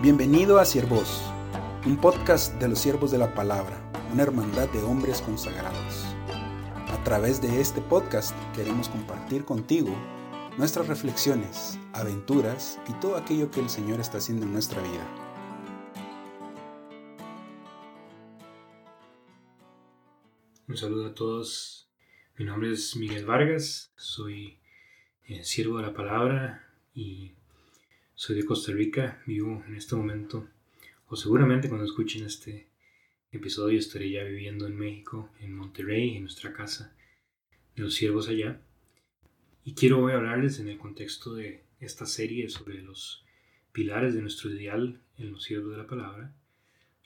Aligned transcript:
Bienvenido 0.00 0.60
a 0.60 0.64
Siervos, 0.64 1.20
un 1.84 2.00
podcast 2.00 2.54
de 2.60 2.68
los 2.68 2.78
siervos 2.78 3.10
de 3.10 3.18
la 3.18 3.34
palabra, 3.34 3.82
una 4.12 4.22
hermandad 4.22 4.68
de 4.68 4.80
hombres 4.80 5.20
consagrados. 5.20 6.04
A 6.86 7.02
través 7.02 7.42
de 7.42 7.60
este 7.60 7.80
podcast 7.80 8.32
queremos 8.54 8.88
compartir 8.88 9.44
contigo 9.44 9.92
nuestras 10.56 10.86
reflexiones, 10.86 11.80
aventuras 11.92 12.78
y 12.88 12.92
todo 13.00 13.16
aquello 13.16 13.50
que 13.50 13.58
el 13.58 13.68
Señor 13.68 13.98
está 13.98 14.18
haciendo 14.18 14.46
en 14.46 14.52
nuestra 14.52 14.80
vida. 14.82 15.04
Un 20.68 20.76
saludo 20.76 21.06
a 21.06 21.14
todos. 21.14 21.88
Mi 22.36 22.44
nombre 22.44 22.70
es 22.70 22.94
Miguel 22.94 23.26
Vargas, 23.26 23.90
soy 23.96 24.60
eh, 25.24 25.42
siervo 25.42 25.78
de 25.78 25.86
la 25.88 25.92
palabra 25.92 26.68
y 26.94 27.32
soy 28.18 28.34
de 28.34 28.44
Costa 28.44 28.72
Rica, 28.72 29.22
vivo 29.28 29.62
en 29.68 29.76
este 29.76 29.94
momento, 29.94 30.48
o 31.06 31.14
seguramente 31.14 31.68
cuando 31.68 31.86
escuchen 31.86 32.26
este 32.26 32.66
episodio 33.30 33.78
estaré 33.78 34.10
ya 34.10 34.24
viviendo 34.24 34.66
en 34.66 34.76
México, 34.76 35.30
en 35.38 35.54
Monterrey, 35.54 36.16
en 36.16 36.22
nuestra 36.22 36.52
casa 36.52 36.96
de 37.76 37.84
los 37.84 37.94
siervos 37.94 38.28
allá. 38.28 38.60
Y 39.64 39.74
quiero 39.74 40.02
hoy 40.02 40.14
hablarles 40.14 40.58
en 40.58 40.66
el 40.66 40.78
contexto 40.78 41.36
de 41.36 41.62
esta 41.78 42.06
serie 42.06 42.48
sobre 42.48 42.82
los 42.82 43.24
pilares 43.70 44.14
de 44.14 44.22
nuestro 44.22 44.50
ideal 44.50 45.00
en 45.16 45.30
los 45.30 45.44
siervos 45.44 45.70
de 45.70 45.78
la 45.78 45.86
palabra, 45.86 46.34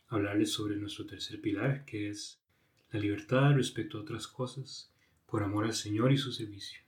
hablarles 0.08 0.50
sobre 0.50 0.76
nuestro 0.76 1.04
tercer 1.04 1.42
pilar, 1.42 1.84
que 1.84 2.08
es 2.08 2.40
la 2.90 3.00
libertad 3.00 3.52
respecto 3.52 3.98
a 3.98 4.00
otras 4.00 4.26
cosas, 4.26 4.90
por 5.26 5.42
amor 5.42 5.66
al 5.66 5.74
Señor 5.74 6.10
y 6.10 6.16
su 6.16 6.32
servicio. 6.32 6.80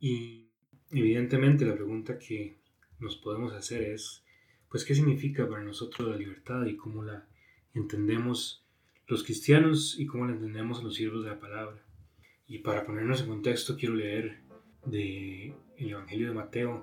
Y 0.00 0.48
evidentemente 0.90 1.64
la 1.64 1.76
pregunta 1.76 2.18
que 2.18 2.58
nos 3.00 3.16
podemos 3.16 3.52
hacer 3.52 3.82
es, 3.82 4.24
pues, 4.68 4.84
¿qué 4.84 4.94
significa 4.94 5.48
para 5.48 5.62
nosotros 5.62 6.08
la 6.08 6.16
libertad 6.16 6.64
y 6.66 6.76
cómo 6.76 7.02
la 7.02 7.26
entendemos 7.74 8.64
los 9.06 9.24
cristianos 9.24 9.98
y 9.98 10.06
cómo 10.06 10.26
la 10.26 10.32
entendemos 10.32 10.82
los 10.82 10.94
siervos 10.94 11.24
de 11.24 11.30
la 11.30 11.40
palabra? 11.40 11.82
Y 12.46 12.58
para 12.58 12.84
ponernos 12.84 13.20
en 13.22 13.28
contexto, 13.28 13.76
quiero 13.76 13.94
leer 13.94 14.40
de 14.84 15.54
el 15.76 15.90
Evangelio 15.90 16.28
de 16.28 16.34
Mateo, 16.34 16.82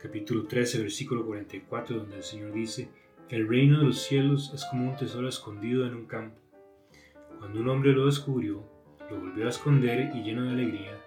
capítulo 0.00 0.46
13, 0.46 0.80
versículo 0.80 1.24
44, 1.24 1.96
donde 1.96 2.16
el 2.16 2.22
Señor 2.22 2.52
dice, 2.52 2.90
el 3.28 3.48
reino 3.48 3.78
de 3.78 3.86
los 3.86 4.02
cielos 4.02 4.52
es 4.54 4.64
como 4.66 4.90
un 4.90 4.96
tesoro 4.96 5.28
escondido 5.28 5.86
en 5.86 5.94
un 5.94 6.06
campo. 6.06 6.40
Cuando 7.38 7.60
un 7.60 7.68
hombre 7.68 7.92
lo 7.92 8.06
descubrió, 8.06 8.62
lo 9.10 9.20
volvió 9.20 9.46
a 9.46 9.50
esconder 9.50 10.12
y 10.14 10.22
lleno 10.22 10.44
de 10.44 10.50
alegría, 10.50 11.00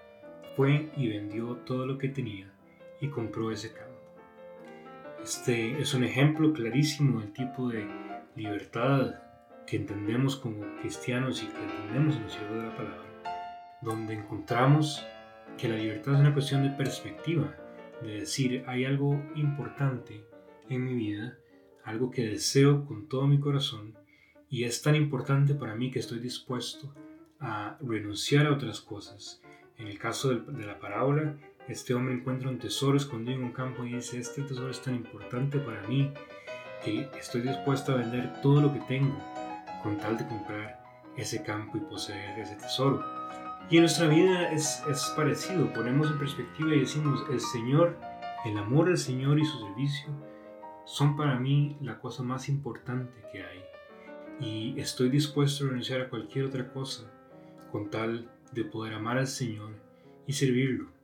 fue 0.56 0.92
y 0.98 1.08
vendió 1.08 1.58
todo 1.66 1.86
lo 1.86 1.98
que 1.98 2.10
tenía 2.10 2.52
y 3.00 3.08
compró 3.08 3.52
ese 3.52 3.74
campo. 3.74 3.89
Este 5.24 5.80
es 5.82 5.94
un 5.94 6.04
ejemplo 6.04 6.54
clarísimo 6.54 7.20
del 7.20 7.34
tipo 7.34 7.68
de 7.68 7.86
libertad 8.36 9.16
que 9.68 9.76
entendemos 9.76 10.38
como 10.38 10.66
cristianos 10.80 11.44
y 11.44 11.48
que 11.48 11.62
entendemos 11.62 12.16
en 12.16 12.24
el 12.24 12.30
cielo 12.30 12.56
de 12.56 12.64
la 12.64 12.76
palabra, 12.76 13.80
donde 13.82 14.14
encontramos 14.14 15.06
que 15.58 15.68
la 15.68 15.76
libertad 15.76 16.14
es 16.14 16.20
una 16.22 16.34
cuestión 16.34 16.64
de 16.64 16.70
perspectiva, 16.70 17.54
de 18.02 18.22
decir, 18.22 18.64
hay 18.66 18.86
algo 18.86 19.22
importante 19.36 20.24
en 20.70 20.86
mi 20.86 20.96
vida, 20.96 21.38
algo 21.84 22.10
que 22.12 22.26
deseo 22.26 22.86
con 22.86 23.10
todo 23.10 23.28
mi 23.28 23.40
corazón, 23.40 23.96
y 24.50 24.64
es 24.64 24.82
tan 24.82 24.96
importante 24.96 25.54
para 25.54 25.76
mí 25.76 25.92
que 25.92 26.00
estoy 26.00 26.20
dispuesto 26.20 26.96
a 27.40 27.78
renunciar 27.82 28.48
a 28.48 28.54
otras 28.54 28.80
cosas. 28.80 29.42
En 29.78 29.88
el 29.88 30.00
caso 30.00 30.30
de 30.30 30.66
la 30.66 30.80
parábola, 30.80 31.38
este 31.70 31.94
hombre 31.94 32.16
encuentra 32.16 32.50
un 32.50 32.58
tesoro 32.58 32.98
escondido 32.98 33.38
en 33.38 33.44
un 33.44 33.52
campo 33.52 33.86
y 33.86 33.94
dice, 33.94 34.18
este 34.18 34.42
tesoro 34.42 34.72
es 34.72 34.82
tan 34.82 34.96
importante 34.96 35.60
para 35.60 35.88
mí 35.88 36.12
que 36.84 37.08
estoy 37.18 37.42
dispuesto 37.42 37.92
a 37.92 37.98
vender 37.98 38.42
todo 38.42 38.60
lo 38.60 38.74
que 38.74 38.80
tengo 38.82 39.16
con 39.84 39.98
tal 39.98 40.18
de 40.18 40.28
comprar 40.28 40.84
ese 41.16 41.44
campo 41.44 41.78
y 41.78 41.82
poseer 41.82 42.40
ese 42.40 42.56
tesoro. 42.56 43.06
Y 43.70 43.78
en 43.78 43.84
nuestra 43.84 44.08
vida 44.08 44.52
es, 44.52 44.82
es 44.90 45.14
parecido, 45.16 45.72
ponemos 45.72 46.10
en 46.10 46.18
perspectiva 46.18 46.74
y 46.74 46.80
decimos, 46.80 47.24
el 47.32 47.40
Señor, 47.40 47.96
el 48.46 48.58
amor 48.58 48.88
al 48.88 48.98
Señor 48.98 49.38
y 49.38 49.46
su 49.46 49.60
servicio 49.60 50.10
son 50.86 51.16
para 51.16 51.40
mí 51.40 51.78
la 51.82 52.00
cosa 52.00 52.24
más 52.24 52.50
importante 52.50 53.22
que 53.32 53.44
hay. 53.44 53.64
Y 54.40 54.80
estoy 54.80 55.10
dispuesto 55.10 55.66
a 55.66 55.68
renunciar 55.68 56.02
a 56.02 56.10
cualquier 56.10 56.46
otra 56.46 56.72
cosa 56.74 57.12
con 57.72 57.92
tal 57.92 58.28
de 58.52 58.64
poder 58.64 58.96
amar 58.96 59.20
al 59.20 59.28
Señor 59.28 59.76
y 60.26 60.34
servirlo. 60.34 60.99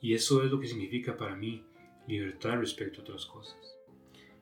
Y 0.00 0.14
eso 0.14 0.44
es 0.44 0.50
lo 0.50 0.60
que 0.60 0.66
significa 0.66 1.16
para 1.16 1.34
mí 1.34 1.64
libertad 2.06 2.58
respecto 2.58 3.00
a 3.00 3.04
otras 3.04 3.26
cosas. 3.26 3.76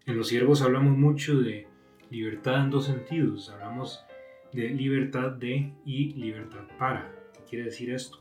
En 0.06 0.17
los 0.17 0.28
siervos 0.28 0.62
hablamos 0.62 0.97
mucho 0.97 1.41
de 1.41 1.67
libertad 2.11 2.65
en 2.65 2.71
dos 2.71 2.87
sentidos. 2.87 3.50
Hablamos 3.50 4.05
de 4.53 4.69
libertad 4.71 5.33
de 5.33 5.72
y 5.84 6.15
libertad 6.15 6.66
para. 6.78 7.12
¿Qué 7.33 7.41
quiere 7.50 7.65
decir 7.66 7.91
esto? 7.91 8.21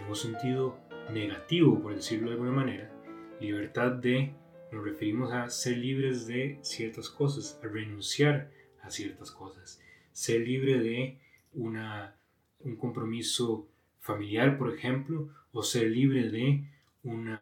En 0.00 0.06
un 0.06 0.16
sentido 0.16 0.78
negativo, 1.12 1.80
por 1.80 1.94
decirlo 1.94 2.28
de 2.28 2.32
alguna 2.32 2.52
manera, 2.52 2.92
libertad 3.40 3.92
de 3.92 4.34
nos 4.72 4.84
referimos 4.84 5.32
a 5.32 5.50
ser 5.50 5.76
libres 5.76 6.26
de 6.26 6.58
ciertas 6.62 7.10
cosas, 7.10 7.60
a 7.62 7.68
renunciar 7.68 8.50
a 8.82 8.90
ciertas 8.90 9.30
cosas, 9.30 9.80
ser 10.12 10.40
libre 10.40 10.78
de 10.78 11.18
una, 11.52 12.16
un 12.60 12.76
compromiso 12.76 13.68
familiar, 14.02 14.58
por 14.58 14.74
ejemplo, 14.74 15.28
o 15.52 15.62
ser 15.62 15.90
libre 15.90 16.28
de 16.28 16.64
un 17.04 17.38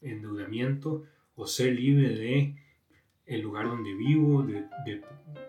endeudamiento, 0.00 1.04
o 1.34 1.46
ser 1.46 1.74
libre 1.74 2.10
de 2.10 2.56
el 3.26 3.40
lugar 3.40 3.66
donde 3.66 3.92
vivo, 3.92 4.42
de, 4.42 5.02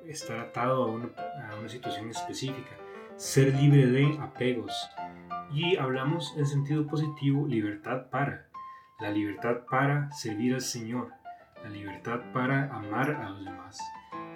estar 0.08 0.40
atado 0.40 0.84
a 0.84 0.88
una, 0.88 1.10
a 1.50 1.56
una 1.60 1.70
situación 1.70 2.10
específica, 2.10 2.76
ser 3.16 3.54
libre 3.54 3.86
de 3.86 4.18
apegos. 4.20 4.74
Y 5.54 5.78
hablamos 5.78 6.34
en 6.38 6.46
sentido 6.46 6.88
positivo, 6.88 7.48
libertad 7.48 8.10
para, 8.10 8.50
la 9.00 9.12
libertad 9.12 9.66
para 9.70 10.12
servir 10.12 10.56
al 10.56 10.62
Señor, 10.62 11.12
la 11.64 11.70
libertad 11.70 12.20
para 12.34 12.74
amar 12.76 13.12
a 13.12 13.30
los 13.30 13.46
demás, 13.46 13.80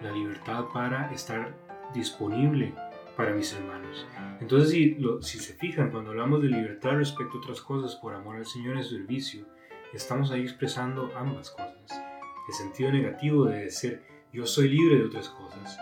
la 0.04 0.12
libertad 0.12 0.66
para 0.72 1.12
estar 1.12 1.56
disponible 1.94 2.74
para 3.22 3.36
mis 3.36 3.54
hermanos. 3.54 4.08
Entonces, 4.40 4.72
si, 4.72 4.98
si 5.22 5.38
se 5.38 5.54
fijan, 5.54 5.92
cuando 5.92 6.10
hablamos 6.10 6.42
de 6.42 6.48
libertad 6.48 6.94
respecto 6.94 7.38
a 7.38 7.42
otras 7.42 7.62
cosas 7.62 7.96
por 7.98 8.16
amor 8.16 8.38
al 8.38 8.48
Señor 8.48 8.78
y 8.78 8.84
servicio, 8.84 9.46
estamos 9.94 10.32
ahí 10.32 10.42
expresando 10.42 11.12
ambas 11.16 11.52
cosas. 11.52 12.02
El 12.48 12.54
sentido 12.56 12.92
negativo 12.92 13.46
de 13.46 13.66
decir 13.66 14.02
yo 14.34 14.48
soy 14.48 14.70
libre 14.70 14.96
de 14.96 15.04
otras 15.04 15.30
cosas 15.30 15.78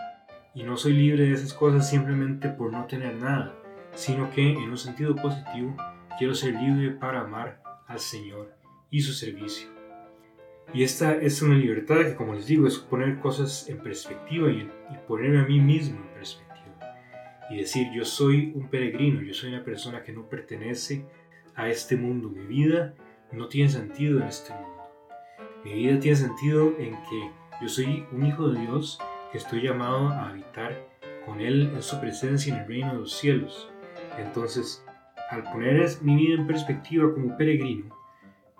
y 0.54 0.64
no 0.64 0.76
soy 0.76 0.92
libre 0.92 1.28
de 1.28 1.32
esas 1.32 1.54
cosas 1.54 1.88
simplemente 1.88 2.50
por 2.50 2.70
no 2.70 2.84
tener 2.84 3.14
nada, 3.14 3.54
sino 3.94 4.30
que 4.30 4.52
en 4.52 4.68
un 4.68 4.76
sentido 4.76 5.16
positivo 5.16 5.74
quiero 6.18 6.34
ser 6.34 6.52
libre 6.56 6.90
para 6.90 7.22
amar 7.22 7.62
al 7.86 8.00
Señor 8.00 8.54
y 8.90 9.00
su 9.00 9.14
servicio. 9.14 9.70
Y 10.74 10.82
esta 10.82 11.14
es 11.14 11.40
una 11.40 11.54
libertad 11.54 12.02
que, 12.02 12.14
como 12.16 12.34
les 12.34 12.46
digo, 12.46 12.66
es 12.66 12.76
poner 12.76 13.18
cosas 13.18 13.66
en 13.70 13.78
perspectiva 13.78 14.50
y, 14.50 14.58
y 14.90 14.98
ponerme 15.08 15.40
a 15.40 15.46
mí 15.46 15.58
mismo 15.58 16.00
en 16.00 16.08
perspectiva 16.08 16.49
y 17.50 17.56
decir 17.56 17.88
yo 17.92 18.04
soy 18.04 18.52
un 18.54 18.68
peregrino, 18.68 19.20
yo 19.22 19.34
soy 19.34 19.50
una 19.50 19.64
persona 19.64 20.02
que 20.02 20.12
no 20.12 20.28
pertenece 20.28 21.04
a 21.54 21.68
este 21.68 21.96
mundo. 21.96 22.30
Mi 22.30 22.46
vida 22.46 22.94
no 23.32 23.48
tiene 23.48 23.68
sentido 23.68 24.20
en 24.20 24.28
este 24.28 24.54
mundo. 24.54 24.82
Mi 25.64 25.74
vida 25.74 25.98
tiene 25.98 26.16
sentido 26.16 26.74
en 26.78 26.92
que 26.92 27.30
yo 27.60 27.68
soy 27.68 28.06
un 28.12 28.24
hijo 28.24 28.48
de 28.48 28.60
Dios 28.60 28.98
que 29.32 29.38
estoy 29.38 29.62
llamado 29.62 30.08
a 30.08 30.30
habitar 30.30 30.88
con 31.26 31.40
Él 31.40 31.70
en 31.74 31.82
su 31.82 32.00
presencia 32.00 32.54
en 32.54 32.60
el 32.60 32.68
reino 32.68 32.92
de 32.92 33.00
los 33.00 33.18
cielos. 33.18 33.70
Entonces, 34.16 34.84
al 35.30 35.42
poner 35.42 35.86
mi 36.02 36.16
vida 36.16 36.34
en 36.36 36.46
perspectiva 36.46 37.12
como 37.12 37.36
peregrino, 37.36 37.94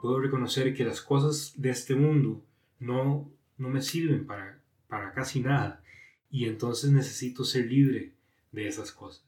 puedo 0.00 0.20
reconocer 0.20 0.74
que 0.74 0.84
las 0.84 1.00
cosas 1.00 1.54
de 1.56 1.70
este 1.70 1.94
mundo 1.94 2.44
no, 2.78 3.30
no 3.56 3.68
me 3.68 3.82
sirven 3.82 4.26
para, 4.26 4.60
para 4.88 5.12
casi 5.12 5.40
nada 5.40 5.82
y 6.30 6.46
entonces 6.46 6.90
necesito 6.90 7.44
ser 7.44 7.66
libre 7.66 8.14
de 8.52 8.66
esas 8.66 8.92
cosas. 8.92 9.24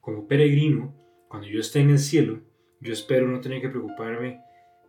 Como 0.00 0.26
peregrino, 0.26 0.94
cuando 1.28 1.48
yo 1.48 1.60
esté 1.60 1.80
en 1.80 1.90
el 1.90 1.98
cielo, 1.98 2.40
yo 2.80 2.92
espero 2.92 3.28
no 3.28 3.40
tener 3.40 3.60
que 3.60 3.68
preocuparme 3.68 4.42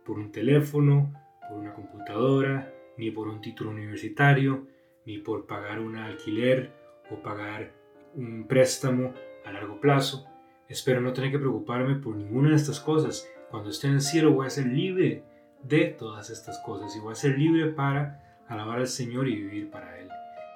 por 0.04 0.18
un 0.18 0.32
teléfono, 0.32 1.12
por 1.48 1.58
una 1.58 1.74
computadora, 1.74 2.72
ni 2.96 3.10
por 3.10 3.28
un 3.28 3.40
título 3.40 3.70
universitario, 3.70 4.66
ni 5.06 5.18
por 5.18 5.46
pagar 5.46 5.80
un 5.80 5.96
alquiler 5.96 6.72
o 7.10 7.22
pagar 7.22 7.72
un 8.14 8.46
préstamo 8.46 9.14
a 9.44 9.52
largo 9.52 9.80
plazo. 9.80 10.26
Espero 10.68 11.00
no 11.00 11.12
tener 11.12 11.30
que 11.30 11.38
preocuparme 11.38 11.96
por 11.96 12.16
ninguna 12.16 12.50
de 12.50 12.56
estas 12.56 12.80
cosas. 12.80 13.28
Cuando 13.50 13.70
esté 13.70 13.88
en 13.88 13.94
el 13.94 14.00
cielo 14.00 14.32
voy 14.32 14.46
a 14.46 14.50
ser 14.50 14.66
libre 14.66 15.22
de 15.62 15.86
todas 15.86 16.30
estas 16.30 16.58
cosas 16.60 16.96
y 16.96 17.00
voy 17.00 17.12
a 17.12 17.16
ser 17.16 17.38
libre 17.38 17.66
para 17.68 18.42
alabar 18.48 18.78
al 18.78 18.88
Señor 18.88 19.28
y 19.28 19.36
vivir 19.36 19.70
para 19.70 19.98
Él. 20.00 20.08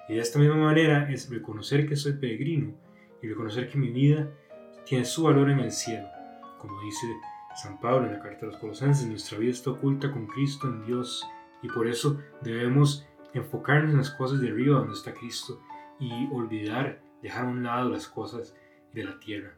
Y 0.09 0.15
de 0.15 0.21
esta 0.21 0.39
misma 0.39 0.57
manera 0.57 1.11
es 1.13 1.31
reconocer 1.31 1.89
que 1.89 1.97
soy 1.97 2.15
peregrino 2.15 2.75
y 3.27 3.31
reconocer 3.31 3.69
que 3.69 3.79
mi 3.79 3.89
vida 3.89 4.31
tiene 4.85 5.05
su 5.05 5.25
valor 5.25 5.51
en 5.51 5.59
el 5.59 5.73
cielo. 5.73 6.07
Como 6.59 6.81
dice 6.81 7.07
San 7.57 7.81
Pablo 7.81 8.07
en 8.07 8.13
la 8.13 8.21
carta 8.21 8.47
a 8.47 8.51
los 8.51 8.59
Colosenses, 8.59 9.09
nuestra 9.09 9.39
vida 9.39 9.51
está 9.51 9.71
oculta 9.71 10.13
con 10.13 10.27
Cristo 10.27 10.69
en 10.69 10.87
Dios 10.87 11.27
y 11.63 11.69
por 11.69 11.89
eso 11.89 12.21
debemos 12.43 13.07
enfocarnos 13.35 13.91
en 13.91 13.99
las 13.99 14.11
cosas 14.11 14.41
de 14.41 14.51
arriba 14.51 14.79
donde 14.79 14.95
está 14.95 15.13
Cristo 15.13 15.61
y 15.99 16.29
olvidar, 16.33 17.03
dejar 17.21 17.47
a 17.47 17.49
un 17.49 17.63
lado 17.65 17.91
las 17.91 18.07
cosas 18.07 18.55
de 18.93 19.05
la 19.05 19.19
tierra. 19.19 19.57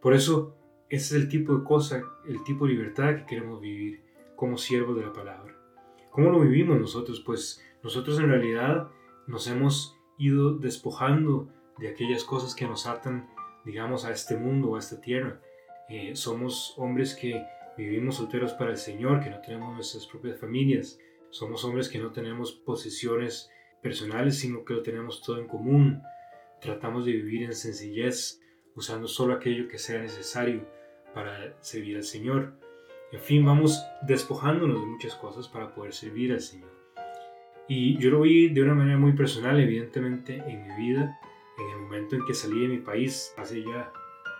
Por 0.00 0.14
eso, 0.14 0.56
ese 0.88 1.16
es 1.16 1.22
el 1.22 1.28
tipo 1.28 1.56
de 1.56 1.64
cosa, 1.64 2.02
el 2.26 2.44
tipo 2.44 2.66
de 2.66 2.72
libertad 2.72 3.16
que 3.16 3.26
queremos 3.26 3.60
vivir 3.60 4.04
como 4.36 4.56
siervos 4.58 4.96
de 4.96 5.06
la 5.06 5.12
palabra. 5.12 5.56
¿Cómo 6.10 6.30
lo 6.30 6.40
vivimos 6.40 6.78
nosotros? 6.78 7.20
Pues 7.20 7.64
nosotros 7.82 8.18
en 8.20 8.28
realidad 8.28 8.88
nos 9.26 9.48
hemos 9.48 9.98
ido 10.18 10.56
despojando 10.56 11.48
de 11.82 11.88
aquellas 11.88 12.22
cosas 12.22 12.54
que 12.54 12.64
nos 12.64 12.86
atan, 12.86 13.28
digamos, 13.64 14.04
a 14.04 14.12
este 14.12 14.36
mundo, 14.36 14.76
a 14.76 14.78
esta 14.78 15.00
tierra. 15.00 15.40
Eh, 15.88 16.14
somos 16.14 16.74
hombres 16.78 17.14
que 17.14 17.44
vivimos 17.76 18.16
solteros 18.16 18.52
para 18.52 18.70
el 18.70 18.76
Señor, 18.76 19.20
que 19.20 19.30
no 19.30 19.40
tenemos 19.40 19.74
nuestras 19.74 20.06
propias 20.06 20.38
familias. 20.38 21.00
Somos 21.30 21.64
hombres 21.64 21.88
que 21.88 21.98
no 21.98 22.12
tenemos 22.12 22.52
posesiones 22.52 23.50
personales, 23.82 24.38
sino 24.38 24.64
que 24.64 24.74
lo 24.74 24.82
tenemos 24.82 25.22
todo 25.22 25.40
en 25.40 25.48
común. 25.48 26.02
Tratamos 26.60 27.04
de 27.04 27.12
vivir 27.12 27.42
en 27.42 27.52
sencillez, 27.52 28.40
usando 28.76 29.08
solo 29.08 29.34
aquello 29.34 29.66
que 29.66 29.78
sea 29.78 30.00
necesario 30.00 30.64
para 31.12 31.60
servir 31.62 31.96
al 31.96 32.04
Señor. 32.04 32.54
En 33.10 33.18
fin, 33.18 33.44
vamos 33.44 33.82
despojándonos 34.02 34.80
de 34.80 34.86
muchas 34.86 35.16
cosas 35.16 35.48
para 35.48 35.74
poder 35.74 35.92
servir 35.92 36.32
al 36.32 36.40
Señor. 36.40 36.70
Y 37.66 37.98
yo 37.98 38.10
lo 38.10 38.20
vi 38.20 38.50
de 38.50 38.62
una 38.62 38.74
manera 38.74 38.98
muy 38.98 39.14
personal, 39.14 39.58
evidentemente, 39.58 40.36
en 40.46 40.68
mi 40.68 40.74
vida, 40.76 41.18
en 41.58 41.68
el 41.68 41.78
momento 41.78 42.16
en 42.16 42.24
que 42.26 42.34
salí 42.34 42.62
de 42.62 42.68
mi 42.68 42.78
país, 42.78 43.34
hace 43.36 43.62
ya 43.62 43.92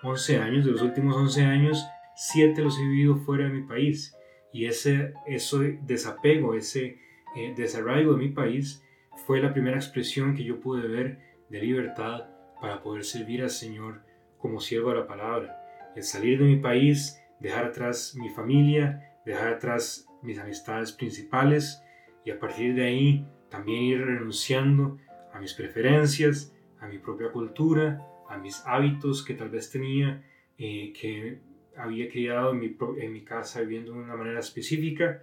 11 0.02 0.38
años, 0.38 0.64
de 0.64 0.72
los 0.72 0.82
últimos 0.82 1.16
11 1.16 1.42
años, 1.42 1.84
7 2.16 2.60
los 2.62 2.78
he 2.78 2.82
vivido 2.82 3.16
fuera 3.16 3.44
de 3.44 3.52
mi 3.52 3.62
país. 3.62 4.16
Y 4.52 4.66
ese, 4.66 5.14
ese 5.26 5.78
desapego, 5.82 6.54
ese 6.54 6.98
eh, 7.36 7.54
desarraigo 7.56 8.12
de 8.12 8.18
mi 8.18 8.28
país 8.28 8.82
fue 9.26 9.40
la 9.40 9.52
primera 9.52 9.76
expresión 9.76 10.34
que 10.34 10.44
yo 10.44 10.60
pude 10.60 10.86
ver 10.86 11.18
de 11.48 11.60
libertad 11.60 12.28
para 12.60 12.82
poder 12.82 13.04
servir 13.04 13.42
al 13.42 13.50
Señor 13.50 14.02
como 14.38 14.60
siervo 14.60 14.90
de 14.90 14.96
la 14.96 15.06
palabra. 15.06 15.92
El 15.96 16.02
salir 16.02 16.38
de 16.38 16.44
mi 16.44 16.56
país, 16.56 17.18
dejar 17.40 17.66
atrás 17.66 18.14
mi 18.16 18.28
familia, 18.28 19.18
dejar 19.24 19.48
atrás 19.48 20.06
mis 20.22 20.38
amistades 20.38 20.92
principales 20.92 21.82
y 22.24 22.30
a 22.30 22.38
partir 22.38 22.74
de 22.74 22.84
ahí 22.84 23.26
también 23.48 23.82
ir 23.82 24.04
renunciando 24.04 24.98
a 25.32 25.40
mis 25.40 25.54
preferencias, 25.54 26.51
a 26.82 26.88
mi 26.88 26.98
propia 26.98 27.30
cultura, 27.30 28.04
a 28.28 28.36
mis 28.36 28.62
hábitos 28.66 29.24
que 29.24 29.34
tal 29.34 29.48
vez 29.48 29.70
tenía, 29.70 30.22
eh, 30.58 30.92
que 30.92 31.38
había 31.76 32.10
criado 32.10 32.52
en 32.52 33.12
mi, 33.12 33.24
casa 33.24 33.60
viviendo 33.60 33.92
de 33.92 34.00
una 34.00 34.16
manera 34.16 34.40
específica 34.40 35.22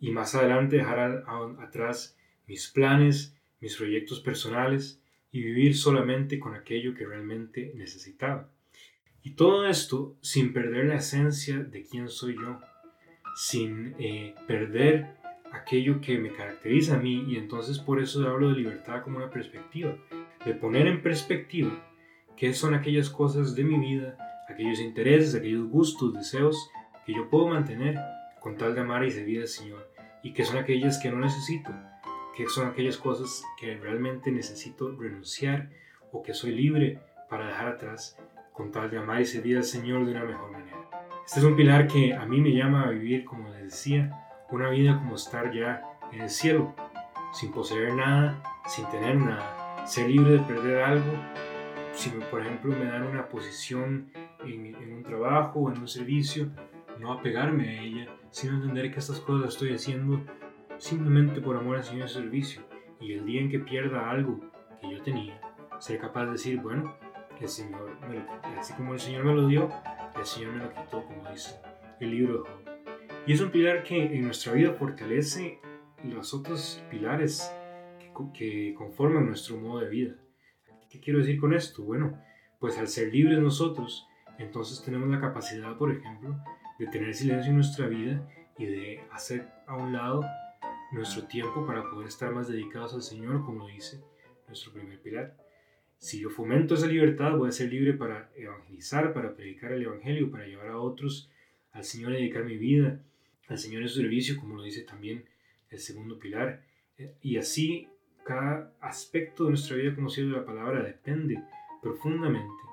y 0.00 0.10
más 0.10 0.34
adelante 0.34 0.76
dejar 0.76 1.24
atrás 1.60 2.16
mis 2.46 2.68
planes, 2.68 3.36
mis 3.60 3.76
proyectos 3.76 4.20
personales 4.20 5.00
y 5.30 5.42
vivir 5.42 5.76
solamente 5.76 6.38
con 6.38 6.54
aquello 6.54 6.94
que 6.94 7.06
realmente 7.06 7.72
necesitaba. 7.74 8.50
Y 9.22 9.32
todo 9.32 9.66
esto 9.66 10.16
sin 10.20 10.52
perder 10.52 10.86
la 10.86 10.96
esencia 10.96 11.58
de 11.58 11.84
quién 11.84 12.08
soy 12.08 12.36
yo, 12.36 12.60
sin 13.36 13.94
eh, 13.98 14.34
perder 14.46 15.16
aquello 15.52 16.00
que 16.00 16.18
me 16.18 16.32
caracteriza 16.32 16.96
a 16.96 17.00
mí 17.00 17.24
y 17.28 17.36
entonces 17.36 17.78
por 17.78 18.00
eso 18.00 18.26
hablo 18.28 18.50
de 18.50 18.56
libertad 18.56 19.02
como 19.02 19.18
una 19.18 19.30
perspectiva, 19.30 19.96
de 20.46 20.54
poner 20.54 20.86
en 20.86 21.02
perspectiva 21.02 21.72
qué 22.36 22.54
son 22.54 22.72
aquellas 22.72 23.10
cosas 23.10 23.56
de 23.56 23.64
mi 23.64 23.80
vida, 23.80 24.16
aquellos 24.48 24.78
intereses, 24.78 25.34
aquellos 25.34 25.68
gustos, 25.68 26.14
deseos 26.14 26.70
que 27.04 27.12
yo 27.12 27.28
puedo 27.28 27.48
mantener 27.48 27.98
con 28.40 28.56
tal 28.56 28.72
de 28.76 28.80
amar 28.80 29.04
y 29.04 29.10
servir 29.10 29.40
al 29.40 29.48
Señor 29.48 29.90
y 30.22 30.32
que 30.32 30.44
son 30.44 30.58
aquellas 30.58 30.98
que 30.98 31.10
no 31.10 31.18
necesito, 31.18 31.72
que 32.36 32.46
son 32.46 32.68
aquellas 32.68 32.96
cosas 32.96 33.42
que 33.58 33.76
realmente 33.76 34.30
necesito 34.30 34.96
renunciar 34.96 35.70
o 36.12 36.22
que 36.22 36.32
soy 36.32 36.52
libre 36.52 37.00
para 37.28 37.48
dejar 37.48 37.66
atrás 37.66 38.16
con 38.52 38.70
tal 38.70 38.88
de 38.88 38.98
amar 38.98 39.20
y 39.20 39.26
servir 39.26 39.56
al 39.56 39.64
Señor 39.64 40.06
de 40.06 40.12
una 40.12 40.24
mejor 40.24 40.52
manera. 40.52 40.88
Este 41.26 41.40
es 41.40 41.44
un 41.44 41.56
pilar 41.56 41.88
que 41.88 42.14
a 42.14 42.24
mí 42.24 42.40
me 42.40 42.54
llama 42.54 42.84
a 42.84 42.90
vivir, 42.90 43.24
como 43.24 43.48
les 43.48 43.64
decía, 43.64 44.28
una 44.52 44.70
vida 44.70 44.96
como 44.96 45.16
estar 45.16 45.52
ya 45.52 45.82
en 46.12 46.20
el 46.20 46.30
cielo, 46.30 46.72
sin 47.32 47.50
poseer 47.50 47.94
nada, 47.94 48.40
sin 48.68 48.88
tener 48.90 49.16
nada, 49.16 49.55
ser 49.86 50.10
libre 50.10 50.32
de 50.32 50.38
perder 50.40 50.82
algo. 50.82 51.12
Si, 51.92 52.10
por 52.10 52.42
ejemplo, 52.42 52.74
me 52.76 52.84
dan 52.84 53.04
una 53.04 53.28
posición 53.28 54.10
en, 54.44 54.92
un 54.92 55.02
trabajo 55.02 55.60
o 55.60 55.72
en 55.72 55.78
un 55.78 55.88
servicio, 55.88 56.48
no 56.98 57.12
apegarme 57.12 57.68
a 57.68 57.82
ella, 57.82 58.08
sino 58.30 58.56
entender 58.56 58.92
que 58.92 58.98
estas 58.98 59.20
cosas 59.20 59.42
las 59.42 59.54
estoy 59.54 59.72
haciendo 59.72 60.20
simplemente 60.78 61.40
por 61.40 61.56
amor 61.56 61.76
al 61.76 61.84
Señor 61.84 62.08
y 62.08 62.12
servicio. 62.12 62.62
Y 63.00 63.12
el 63.12 63.24
día 63.24 63.40
en 63.40 63.50
que 63.50 63.60
pierda 63.60 64.10
algo 64.10 64.40
que 64.80 64.90
yo 64.90 65.02
tenía, 65.02 65.40
ser 65.78 65.98
capaz 65.98 66.26
de 66.26 66.32
decir, 66.32 66.60
bueno, 66.60 66.94
el 67.40 67.48
Señor 67.48 67.96
así 68.58 68.72
como 68.74 68.94
el 68.94 69.00
Señor 69.00 69.24
me 69.24 69.34
lo 69.34 69.46
dio, 69.46 69.70
el 70.16 70.24
Señor 70.24 70.52
me 70.52 70.64
lo 70.64 70.70
quitó, 70.70 71.04
como 71.04 71.30
dice 71.30 71.60
el 72.00 72.10
libro 72.10 72.32
de 72.34 72.38
Job. 72.40 72.76
Y 73.26 73.32
es 73.32 73.40
un 73.40 73.50
pilar 73.50 73.82
que 73.82 74.02
en 74.02 74.22
nuestra 74.24 74.52
vida 74.52 74.72
fortalece 74.72 75.60
los 76.04 76.32
otros 76.34 76.82
pilares 76.90 77.52
que, 78.36 78.74
conforman 78.74 79.26
nuestro 79.26 79.56
modo 79.56 79.80
de 79.80 79.88
vida. 79.88 80.14
¿Qué 80.90 81.00
quiero 81.00 81.18
decir 81.18 81.38
con 81.38 81.52
esto? 81.52 81.82
Bueno, 81.82 82.18
pues 82.58 82.78
al 82.78 82.88
ser 82.88 83.12
libres 83.12 83.38
nosotros, 83.38 84.06
entonces 84.38 84.82
tenemos 84.82 85.08
la 85.08 85.20
capacidad, 85.20 85.76
por 85.76 85.92
ejemplo, 85.92 86.36
de 86.78 86.86
tener 86.86 87.14
silencio 87.14 87.50
en 87.50 87.56
nuestra 87.56 87.86
vida 87.86 88.26
y 88.58 88.66
de 88.66 89.04
hacer 89.10 89.48
a 89.66 89.76
un 89.76 89.92
lado 89.92 90.24
nuestro 90.92 91.24
tiempo 91.26 91.66
para 91.66 91.90
poder 91.90 92.08
estar 92.08 92.32
más 92.32 92.48
dedicados 92.48 92.94
al 92.94 93.02
Señor, 93.02 93.44
como 93.44 93.66
dice 93.66 94.02
nuestro 94.46 94.72
primer 94.72 95.00
pilar. 95.00 95.36
Si 95.98 96.20
yo 96.20 96.30
fomento 96.30 96.74
esa 96.74 96.86
libertad, 96.86 97.36
voy 97.36 97.48
a 97.48 97.52
ser 97.52 97.70
libre 97.72 97.94
para 97.94 98.30
evangelizar, 98.36 99.12
para 99.12 99.34
predicar 99.34 99.72
el 99.72 99.82
Evangelio, 99.82 100.30
para 100.30 100.46
llevar 100.46 100.68
a 100.68 100.78
otros 100.78 101.30
al 101.72 101.84
Señor 101.84 102.12
y 102.12 102.16
dedicar 102.16 102.44
mi 102.44 102.56
vida 102.56 103.00
al 103.48 103.58
Señor 103.58 103.82
en 103.82 103.88
su 103.88 104.00
servicio, 104.00 104.38
como 104.38 104.56
lo 104.56 104.62
dice 104.62 104.82
también 104.82 105.24
el 105.70 105.78
segundo 105.78 106.18
pilar. 106.18 106.62
Y 107.22 107.36
así 107.36 107.88
cada 108.26 108.72
aspecto 108.80 109.44
de 109.44 109.50
nuestra 109.50 109.76
vida 109.76 109.94
como 109.94 110.10
siervo 110.10 110.32
de 110.32 110.40
la 110.40 110.44
palabra 110.44 110.82
depende 110.82 111.40
profundamente 111.80 112.64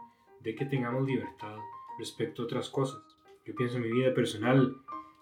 de 0.41 0.55
que 0.55 0.65
tengamos 0.65 1.05
libertad 1.05 1.57
respecto 1.99 2.41
a 2.41 2.45
otras 2.45 2.69
cosas. 2.69 3.01
Yo 3.45 3.53
pienso 3.53 3.77
en 3.77 3.83
mi 3.83 3.91
vida 3.91 4.15
personal, 4.15 4.75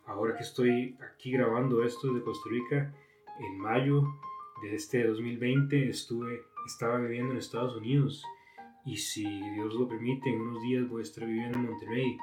ahora 0.05 0.37
que 0.37 0.43
estoy 0.43 0.97
aquí 1.13 1.31
grabando 1.31 1.83
esto 1.83 2.07
desde 2.07 2.23
Costa 2.23 2.49
Rica, 2.49 2.93
en 3.39 3.59
mayo 3.59 4.07
de 4.61 4.73
este 4.73 5.03
2020 5.05 5.89
estuve, 5.89 6.43
estaba 6.65 6.97
viviendo 6.99 7.33
en 7.33 7.37
Estados 7.37 7.75
Unidos 7.75 8.23
y 8.85 8.95
si 8.97 9.25
Dios 9.53 9.73
lo 9.73 9.89
permite, 9.89 10.29
en 10.29 10.39
unos 10.39 10.61
días 10.63 10.87
voy 10.87 11.01
a 11.01 11.03
estar 11.03 11.25
viviendo 11.25 11.57
en 11.57 11.65
Monterrey 11.65 12.17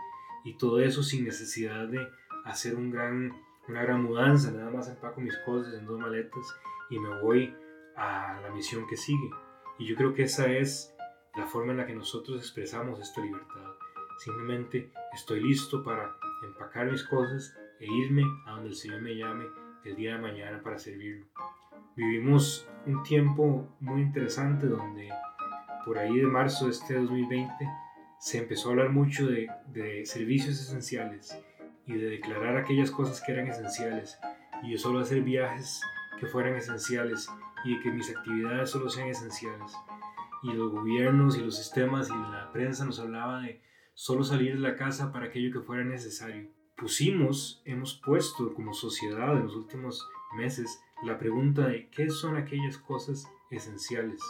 y 0.44 0.54
todo 0.54 0.80
eso 0.80 1.02
sin 1.02 1.24
necesidad 1.24 1.86
de 1.88 2.00
hacer 2.46 2.74
un 2.74 2.90
gran, 2.90 3.36
una 3.68 3.82
gran 3.82 4.02
mudanza, 4.02 4.50
nada 4.50 4.70
más 4.70 4.88
empaco 4.88 5.20
mis 5.20 5.36
cosas 5.44 5.74
en 5.74 5.84
dos 5.84 6.00
maletas 6.00 6.56
y 6.88 6.98
me 6.98 7.20
voy 7.20 7.52
a 7.98 8.40
la 8.40 8.50
misión 8.50 8.86
que 8.86 8.96
sigue. 8.96 9.30
Y 9.78 9.86
yo 9.86 9.96
creo 9.96 10.14
que 10.14 10.22
esa 10.22 10.46
es 10.50 10.94
la 11.36 11.46
forma 11.46 11.72
en 11.72 11.78
la 11.78 11.86
que 11.86 11.94
nosotros 11.94 12.38
expresamos 12.38 13.00
esta 13.00 13.20
libertad. 13.20 13.72
Simplemente 14.18 14.90
estoy 15.12 15.42
listo 15.42 15.84
para 15.84 16.16
empacar 16.44 16.90
mis 16.90 17.04
cosas 17.04 17.54
e 17.80 17.86
irme 17.86 18.22
a 18.46 18.52
donde 18.52 18.68
el 18.70 18.74
Señor 18.74 19.02
me 19.02 19.14
llame 19.14 19.46
el 19.84 19.96
día 19.96 20.14
de 20.14 20.20
mañana 20.20 20.62
para 20.62 20.78
servirlo. 20.78 21.26
Vivimos 21.96 22.68
un 22.86 23.02
tiempo 23.02 23.76
muy 23.80 24.02
interesante 24.02 24.66
donde 24.66 25.10
por 25.84 25.98
ahí 25.98 26.16
de 26.16 26.26
marzo 26.26 26.66
de 26.66 26.72
este 26.72 26.94
2020 26.94 27.52
se 28.18 28.38
empezó 28.38 28.68
a 28.68 28.72
hablar 28.72 28.90
mucho 28.90 29.26
de, 29.26 29.48
de 29.68 30.04
servicios 30.06 30.60
esenciales 30.60 31.38
y 31.86 31.94
de 31.94 32.10
declarar 32.10 32.56
aquellas 32.56 32.90
cosas 32.90 33.20
que 33.20 33.32
eran 33.32 33.46
esenciales 33.46 34.18
y 34.62 34.72
yo 34.72 34.78
solo 34.78 35.00
hacer 35.00 35.22
viajes 35.22 35.80
que 36.18 36.26
fueran 36.26 36.56
esenciales 36.56 37.28
y 37.64 37.76
de 37.76 37.82
que 37.82 37.90
mis 37.90 38.14
actividades 38.14 38.70
solo 38.70 38.88
sean 38.88 39.08
esenciales. 39.08 39.72
Y 40.42 40.52
los 40.52 40.70
gobiernos 40.70 41.36
y 41.36 41.42
los 41.42 41.56
sistemas 41.56 42.08
y 42.10 42.12
la 42.12 42.50
prensa 42.52 42.84
nos 42.84 43.00
hablaba 43.00 43.40
de 43.40 43.60
solo 43.94 44.22
salir 44.22 44.54
de 44.54 44.60
la 44.60 44.76
casa 44.76 45.12
para 45.12 45.26
aquello 45.26 45.52
que 45.52 45.66
fuera 45.66 45.84
necesario. 45.84 46.50
Pusimos, 46.76 47.60
hemos 47.64 48.00
puesto 48.04 48.54
como 48.54 48.72
sociedad 48.72 49.36
en 49.36 49.44
los 49.44 49.56
últimos 49.56 50.08
meses 50.36 50.80
la 51.02 51.18
pregunta 51.18 51.66
de 51.66 51.88
qué 51.90 52.08
son 52.08 52.36
aquellas 52.36 52.78
cosas 52.78 53.28
esenciales, 53.50 54.22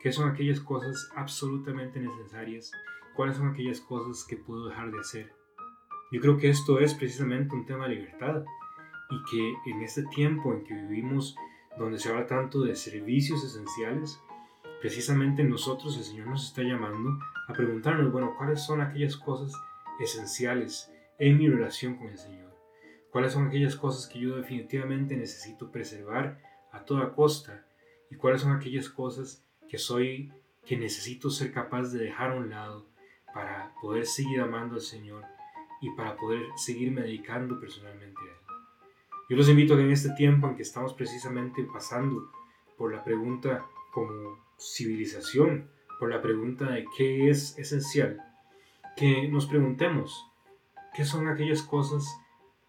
qué 0.00 0.12
son 0.12 0.30
aquellas 0.30 0.60
cosas 0.60 1.10
absolutamente 1.16 2.00
necesarias, 2.00 2.72
cuáles 3.14 3.36
son 3.36 3.48
aquellas 3.48 3.80
cosas 3.80 4.24
que 4.24 4.36
puedo 4.36 4.68
dejar 4.68 4.90
de 4.90 5.00
hacer. 5.00 5.34
Yo 6.12 6.20
creo 6.20 6.38
que 6.38 6.48
esto 6.48 6.78
es 6.78 6.94
precisamente 6.94 7.54
un 7.54 7.66
tema 7.66 7.88
de 7.88 7.96
libertad 7.96 8.44
y 9.10 9.22
que 9.30 9.70
en 9.70 9.82
este 9.82 10.04
tiempo 10.04 10.52
en 10.52 10.64
que 10.64 10.74
vivimos, 10.74 11.36
donde 11.78 11.98
se 11.98 12.08
habla 12.08 12.26
tanto 12.26 12.62
de 12.62 12.74
servicios 12.74 13.44
esenciales, 13.44 14.20
precisamente 14.80 15.44
nosotros 15.44 15.96
el 15.96 16.04
Señor 16.04 16.28
nos 16.28 16.46
está 16.46 16.62
llamando 16.62 17.18
a 17.48 17.52
preguntarnos, 17.52 18.12
bueno, 18.12 18.34
¿cuáles 18.36 18.62
son 18.62 18.80
aquellas 18.80 19.16
cosas 19.16 19.52
esenciales 20.00 20.92
en 21.18 21.38
mi 21.38 21.48
relación 21.48 21.96
con 21.96 22.08
el 22.08 22.18
Señor? 22.18 22.54
¿Cuáles 23.10 23.32
son 23.32 23.46
aquellas 23.46 23.76
cosas 23.76 24.08
que 24.08 24.18
yo 24.18 24.36
definitivamente 24.36 25.16
necesito 25.16 25.70
preservar 25.70 26.40
a 26.72 26.84
toda 26.84 27.14
costa 27.14 27.66
y 28.10 28.16
cuáles 28.16 28.42
son 28.42 28.52
aquellas 28.52 28.88
cosas 28.88 29.44
que 29.68 29.78
soy, 29.78 30.32
que 30.64 30.76
necesito 30.76 31.30
ser 31.30 31.52
capaz 31.52 31.92
de 31.92 31.98
dejar 31.98 32.32
a 32.32 32.36
un 32.36 32.50
lado 32.50 32.86
para 33.32 33.72
poder 33.80 34.06
seguir 34.06 34.40
amando 34.40 34.74
al 34.74 34.80
Señor 34.80 35.24
y 35.80 35.90
para 35.90 36.16
poder 36.16 36.42
seguirme 36.56 37.02
dedicando 37.02 37.58
personalmente 37.60 38.20
a. 38.30 38.35
Yo 39.28 39.36
los 39.36 39.48
invito 39.48 39.74
a 39.74 39.76
que 39.76 39.82
en 39.82 39.90
este 39.90 40.10
tiempo 40.10 40.46
en 40.48 40.54
que 40.54 40.62
estamos 40.62 40.94
precisamente 40.94 41.64
pasando 41.64 42.30
por 42.76 42.94
la 42.94 43.02
pregunta 43.02 43.66
como 43.92 44.38
civilización, 44.56 45.68
por 45.98 46.10
la 46.10 46.22
pregunta 46.22 46.70
de 46.70 46.84
qué 46.96 47.28
es 47.28 47.58
esencial, 47.58 48.20
que 48.96 49.26
nos 49.28 49.46
preguntemos 49.46 50.26
qué 50.94 51.04
son 51.04 51.26
aquellas 51.26 51.62
cosas 51.62 52.06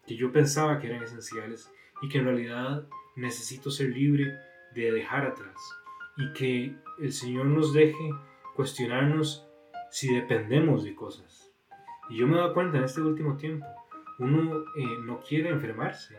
que 0.06 0.16
yo 0.16 0.32
pensaba 0.32 0.80
que 0.80 0.88
eran 0.88 1.02
esenciales 1.02 1.70
y 2.02 2.08
que 2.08 2.18
en 2.18 2.24
realidad 2.24 2.88
necesito 3.14 3.70
ser 3.70 3.90
libre 3.90 4.34
de 4.74 4.90
dejar 4.90 5.26
atrás 5.26 5.56
y 6.16 6.32
que 6.32 6.76
el 6.98 7.12
Señor 7.12 7.46
nos 7.46 7.72
deje 7.72 8.10
cuestionarnos 8.56 9.46
si 9.90 10.12
dependemos 10.12 10.82
de 10.82 10.94
cosas. 10.96 11.52
Y 12.10 12.16
yo 12.16 12.26
me 12.26 12.34
he 12.34 12.38
dado 12.38 12.54
cuenta 12.54 12.78
en 12.78 12.84
este 12.84 13.00
último 13.00 13.36
tiempo, 13.36 13.66
uno 14.18 14.64
eh, 14.76 14.98
no 15.04 15.20
quiere 15.20 15.50
enfermarse, 15.50 16.18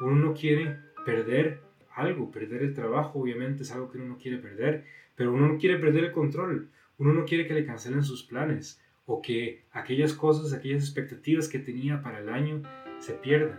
uno 0.00 0.16
no 0.16 0.34
quiere 0.34 0.78
perder 1.04 1.60
algo, 1.94 2.30
perder 2.30 2.62
el 2.62 2.74
trabajo 2.74 3.18
obviamente 3.20 3.62
es 3.62 3.72
algo 3.72 3.90
que 3.90 3.98
uno 3.98 4.08
no 4.08 4.18
quiere 4.18 4.38
perder, 4.38 4.84
pero 5.16 5.32
uno 5.32 5.48
no 5.48 5.58
quiere 5.58 5.78
perder 5.78 6.04
el 6.04 6.12
control, 6.12 6.68
uno 6.98 7.12
no 7.12 7.24
quiere 7.24 7.46
que 7.46 7.54
le 7.54 7.66
cancelen 7.66 8.02
sus 8.02 8.22
planes 8.22 8.80
o 9.06 9.22
que 9.22 9.64
aquellas 9.72 10.12
cosas, 10.12 10.52
aquellas 10.52 10.82
expectativas 10.82 11.48
que 11.48 11.58
tenía 11.58 12.02
para 12.02 12.20
el 12.20 12.28
año 12.28 12.62
se 12.98 13.14
pierdan. 13.14 13.58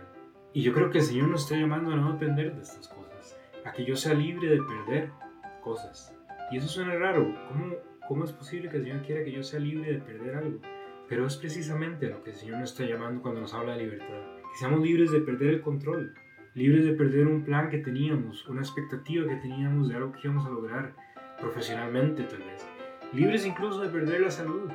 Y 0.52 0.62
yo 0.62 0.72
creo 0.72 0.90
que 0.90 0.98
el 0.98 1.04
Señor 1.04 1.28
nos 1.28 1.42
está 1.42 1.56
llamando 1.56 1.90
a 1.90 1.96
no 1.96 2.12
depender 2.12 2.54
de 2.54 2.62
estas 2.62 2.88
cosas, 2.88 3.38
a 3.64 3.72
que 3.72 3.84
yo 3.84 3.96
sea 3.96 4.14
libre 4.14 4.48
de 4.48 4.62
perder 4.62 5.10
cosas. 5.62 6.14
Y 6.50 6.56
eso 6.56 6.68
suena 6.68 6.94
raro, 6.94 7.34
¿cómo, 7.48 7.74
cómo 8.08 8.24
es 8.24 8.32
posible 8.32 8.68
que 8.68 8.78
el 8.78 8.84
Señor 8.84 9.02
quiera 9.02 9.24
que 9.24 9.32
yo 9.32 9.42
sea 9.42 9.60
libre 9.60 9.92
de 9.92 9.98
perder 9.98 10.36
algo? 10.36 10.60
Pero 11.08 11.26
es 11.26 11.36
precisamente 11.36 12.08
lo 12.08 12.22
que 12.22 12.30
el 12.30 12.36
Señor 12.36 12.58
nos 12.58 12.70
está 12.70 12.84
llamando 12.84 13.20
cuando 13.20 13.40
nos 13.40 13.52
habla 13.52 13.76
de 13.76 13.84
libertad, 13.84 14.38
que 14.52 14.58
seamos 14.58 14.80
libres 14.80 15.10
de 15.10 15.20
perder 15.20 15.54
el 15.54 15.60
control, 15.60 16.14
libres 16.54 16.84
de 16.84 16.92
perder 16.92 17.26
un 17.26 17.44
plan 17.44 17.70
que 17.70 17.78
teníamos, 17.78 18.46
una 18.48 18.60
expectativa 18.60 19.28
que 19.28 19.36
teníamos 19.36 19.88
de 19.88 19.96
algo 19.96 20.12
que 20.12 20.20
íbamos 20.24 20.46
a 20.46 20.50
lograr 20.50 20.94
profesionalmente 21.40 22.24
tal 22.24 22.40
vez, 22.40 22.66
libres 23.12 23.46
incluso 23.46 23.80
de 23.80 23.88
perder 23.88 24.20
la 24.20 24.30
salud 24.30 24.70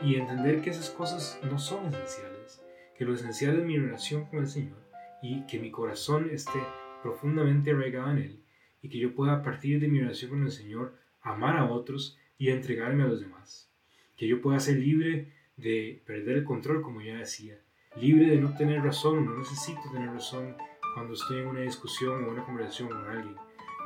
y 0.00 0.16
entender 0.16 0.60
que 0.60 0.70
esas 0.70 0.90
cosas 0.90 1.40
no 1.50 1.58
son 1.58 1.86
esenciales, 1.86 2.62
que 2.96 3.04
lo 3.04 3.14
esencial 3.14 3.58
es 3.58 3.64
mi 3.64 3.78
relación 3.78 4.26
con 4.26 4.40
el 4.40 4.48
Señor 4.48 4.78
y 5.22 5.46
que 5.46 5.58
mi 5.58 5.70
corazón 5.70 6.30
esté 6.30 6.60
profundamente 7.02 7.70
arraigado 7.70 8.10
en 8.10 8.18
Él 8.18 8.42
y 8.82 8.88
que 8.88 8.98
yo 8.98 9.14
pueda 9.14 9.34
a 9.34 9.42
partir 9.42 9.80
de 9.80 9.88
mi 9.88 10.00
relación 10.00 10.30
con 10.30 10.42
el 10.42 10.50
Señor 10.50 10.94
amar 11.20 11.56
a 11.56 11.70
otros 11.70 12.18
y 12.38 12.50
entregarme 12.50 13.04
a 13.04 13.08
los 13.08 13.20
demás. 13.20 13.72
Que 14.16 14.26
yo 14.26 14.40
pueda 14.40 14.60
ser 14.60 14.78
libre 14.78 15.32
de 15.56 16.02
perder 16.06 16.38
el 16.38 16.44
control, 16.44 16.82
como 16.82 17.02
ya 17.02 17.16
decía. 17.16 17.60
Libre 17.96 18.26
de 18.26 18.40
no 18.40 18.56
tener 18.56 18.82
razón, 18.82 19.26
no 19.26 19.36
necesito 19.36 19.80
tener 19.92 20.10
razón 20.10 20.56
cuando 20.94 21.14
estoy 21.14 21.38
en 21.38 21.46
una 21.48 21.60
discusión 21.60 22.24
o 22.24 22.30
una 22.30 22.44
conversación 22.44 22.88
con 22.88 23.04
alguien. 23.06 23.36